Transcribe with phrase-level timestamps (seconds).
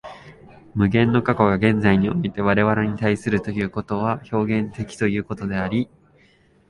[0.73, 5.89] 無限の過去が現在において我々に対するということは表現的ということであり、